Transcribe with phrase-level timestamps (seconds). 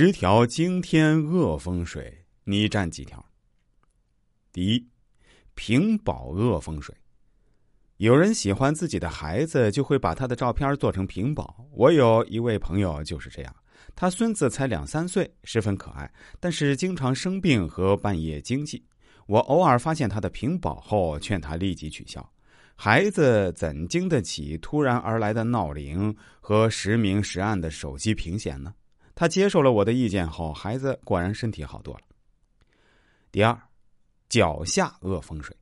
[0.00, 3.26] 十条惊天恶风水，你占几条？
[4.52, 4.86] 第一，
[5.56, 6.94] 屏保恶风水。
[7.96, 11.66] 有人喜欢自己的孩子，就会把他的照片做成屏保。
[11.72, 13.52] 我有一位朋友就是这样，
[13.96, 16.08] 他孙子才两三岁，十分可爱，
[16.38, 18.80] 但是经常生病和半夜惊悸。
[19.26, 22.24] 我偶尔发现他的屏保后，劝他立即取消。
[22.76, 28.72] 孩子怎经得起突然而来的闹铃和时明时暗的手机屏显呢？
[29.18, 32.02] 他接受了我的意见后，孩子果然身体好多了。
[33.32, 33.60] 第二，
[34.28, 35.56] 脚下恶风水，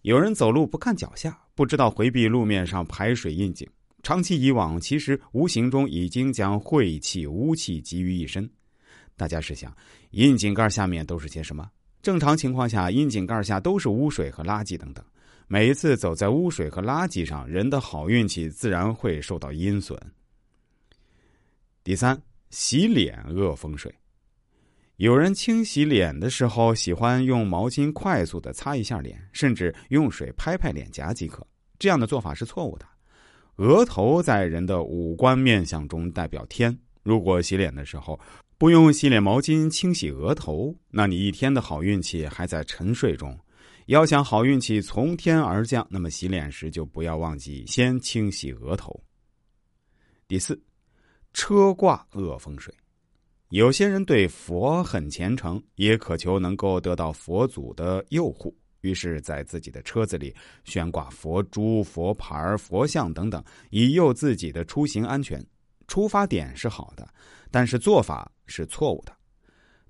[0.00, 3.68] 有人走路不看脚下，不知道回避路面上排水印井，
[4.02, 8.50] 长期以往，其实无形中已经将晦气、污气集于一身。
[9.14, 9.76] 大家试想，
[10.12, 11.70] 窨井盖下面都是些什么？
[12.00, 15.04] 正常情况下，窨井盖下都是污水和垃圾等等。
[15.48, 20.00] 每一次走在污水和垃圾上，人的好运气自然会受到阴损。
[21.84, 22.18] 第三。
[22.50, 23.94] 洗脸恶风水，
[24.96, 31.46] 有人清洗脸的时候喜欢用毛巾快速的擦一下脸，甚至用水拍拍脸颊即可。
[31.78, 32.84] 这样的做法是错误的。
[33.56, 38.18] 额头在人的五官面相中代表天，如果洗脸的时候
[38.58, 43.38] 不用洗脸毛巾清洗额头，那你一天的好运气还在沉睡中。
[43.86, 49.00] 要想好运气从天而降，那么洗脸时就不要忘记先清洗额头。
[50.26, 50.60] 第四。
[51.32, 52.74] 车挂恶风水，
[53.50, 65.44] 有些人对佛很虔诚，也渴求能够得到佛祖的佑护，于是，在自己的车子里悬挂佛珠、佛牌、佛像等等，以佑自己的出行安全。
[65.86, 67.08] 出发点是好的，
[67.50, 69.12] 但是做法是错误的。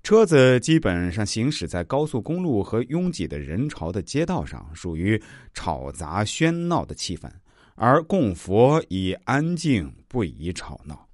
[0.01, 5.21] 车子基本上行驶在高速公路和拥挤的人潮的街道上，属于
[5.53, 7.29] 吵杂喧闹的气氛，
[7.75, 11.07] 而供佛以安静，不宜吵闹。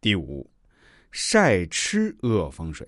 [0.00, 0.48] 第五，
[1.10, 2.86] 晒吃恶风水。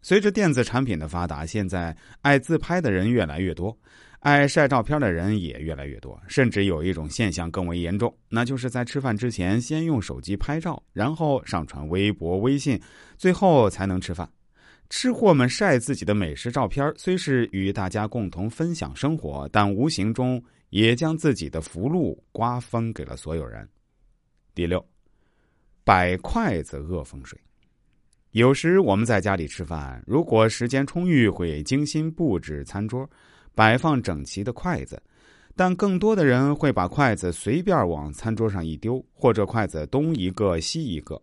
[0.00, 3.76] 随着电子产品的发达，现在爱自拍的人越来越多，
[4.20, 6.20] 爱晒照片的人也越来越多。
[6.28, 12.80] 甚至有一种现象更为严重，那就是在吃饭之前先用手机拍照，然后上传微博、微信，
[13.16, 14.28] 最后才能吃饭。
[14.88, 23.68] 吃货们晒自己的美食照片，虽是与大家共同分享生活，但无形中也将自己的福禄瓜分给了所有人。
[24.54, 24.84] 第六。
[25.88, 27.40] 摆筷子恶风水，
[28.32, 33.08] 有时我们在家里吃饭，如果时间充裕，会精心布置餐桌，
[33.54, 34.98] 摆放整齐的筷子；
[35.56, 41.18] 但更多的人会把筷子随便往餐桌上一丢，或者筷子东一个西一个，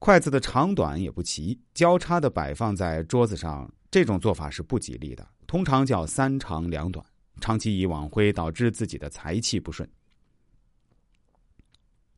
[0.00, 7.06] 筷子的长短也不齐，交叉的摆放在桌子上，这种做法是不吉利的，通常叫三长两短，
[7.40, 9.88] 长期以往会导致自己的财气不顺。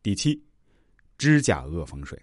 [0.03, 0.46] 第七。
[1.19, 2.21] 指甲恶风水，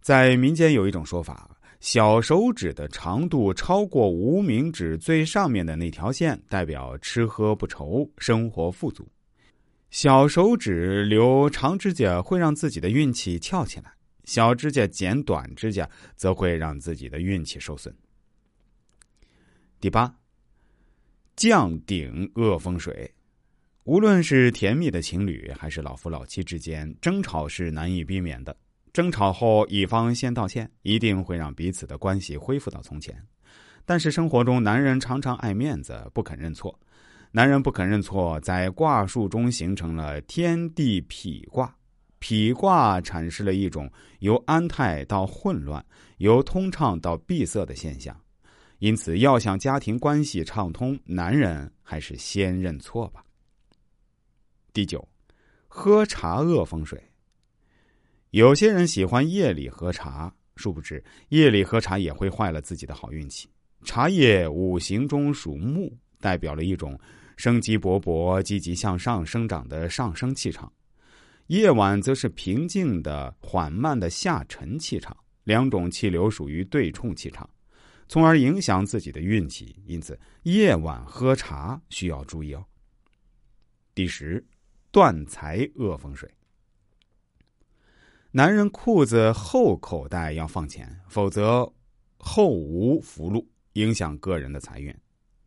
[0.00, 9.04] 在民间有一种说法：小手指的长度超过无名指最上面的那条线，代表吃喝不愁，生活富足；
[9.90, 13.92] 小手指留长指甲会让自己的运气翘起来，
[14.24, 17.94] 小指甲剪短指甲则会让自己的运气受损。
[19.78, 20.16] 第八，
[21.36, 23.14] 降顶恶风水。
[23.84, 28.56] 无论是甜蜜的情侣，还是老夫老妻之间，争吵是难以避免的。
[28.94, 33.14] 争吵后，一方先道歉，一定会让彼此的关系恢复到从前。
[33.84, 36.80] 但是生活中，男人常常爱面子，不肯认错。
[37.30, 41.76] 男人不肯认错，在卦术中形成了天地痞卦。
[42.18, 43.90] 痞卦阐释了一种
[44.20, 45.84] 由安泰到混乱，
[46.16, 48.18] 由通畅到闭塞的现象。
[48.78, 53.22] 因此，要想家庭关系畅通，男人还是先认错吧。
[54.74, 55.08] 第九，
[55.68, 57.00] 喝茶恶风水。
[58.30, 63.48] 有些人喜欢夜里喝茶，殊不知夜里喝茶也会坏了自己的好运气。
[63.84, 66.98] 茶叶五行中属木，代表了一种
[67.36, 70.68] 生机勃勃、积极向上生长的上升气场；
[71.46, 75.16] 夜晚则是平静的、缓慢的下沉气场。
[75.44, 77.48] 两种气流属于对冲气场，
[78.08, 79.80] 从而影响自己的运气。
[79.86, 82.64] 因此，夜晚喝茶需要注意哦。
[83.94, 84.44] 第十。
[84.94, 86.32] 断财恶风水。
[88.30, 91.72] 男人裤子后口袋要放钱，否则
[92.16, 94.96] 后无福禄，影响个人的财运。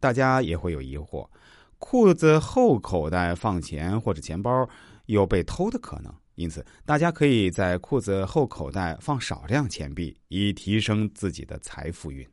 [0.02, 1.30] 大家也会有疑惑：
[1.78, 4.70] 裤子后口袋放钱或者钱包
[5.06, 12.28] 有被偷的可能，因此大家可以在裤子后口袋放少量钱币，以提升自己的财富运。